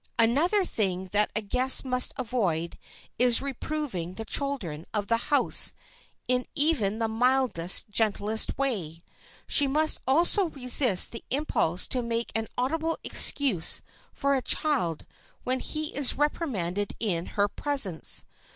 Another 0.17 0.65
thing 0.65 1.09
that 1.11 1.29
a 1.35 1.43
guest 1.43 1.85
must 1.85 2.11
avoid 2.17 2.79
is 3.19 3.39
reproving 3.39 4.15
the 4.15 4.25
children 4.25 4.83
of 4.95 5.05
the 5.05 5.17
house 5.29 5.73
in 6.27 6.47
even 6.55 6.97
the 6.97 7.07
mildest, 7.07 7.87
gentlest 7.87 8.57
way. 8.57 9.03
She 9.45 9.67
must 9.67 9.99
also 10.07 10.49
resist 10.49 11.11
the 11.11 11.23
impulse 11.29 11.87
to 11.89 12.01
make 12.01 12.31
an 12.33 12.47
audible 12.57 12.97
excuse 13.03 13.83
for 14.11 14.33
a 14.33 14.41
child 14.41 15.05
when 15.43 15.59
he 15.59 15.95
is 15.95 16.17
reprimanded 16.17 16.95
in 16.99 17.27
her 17.37 17.47
presence. 17.47 18.25